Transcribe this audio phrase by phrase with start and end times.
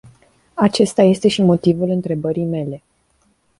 [0.53, 2.81] Acesta este și motivul întrebării mele.